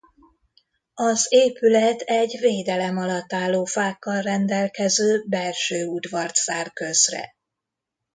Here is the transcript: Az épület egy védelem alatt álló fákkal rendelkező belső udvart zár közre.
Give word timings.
Az 0.93 1.25
épület 1.29 1.99
egy 2.01 2.37
védelem 2.39 2.97
alatt 2.97 3.33
álló 3.33 3.65
fákkal 3.65 4.21
rendelkező 4.21 5.23
belső 5.27 5.85
udvart 5.85 6.35
zár 6.35 6.73
közre. 6.73 7.35